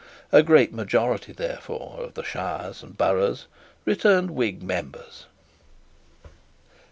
A 0.31 0.41
great 0.41 0.73
majority, 0.73 1.31
therefore, 1.31 1.99
of 1.99 2.15
the 2.15 2.23
shires 2.23 2.81
and 2.81 2.97
boroughs 2.97 3.45
returned 3.85 4.31
Whig 4.31 4.63
members. 4.63 5.27